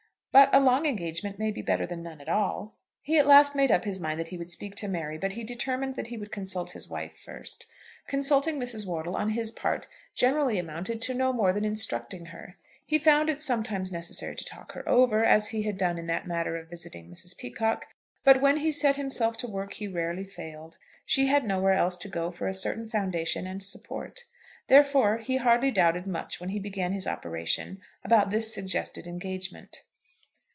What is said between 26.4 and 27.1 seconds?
he began his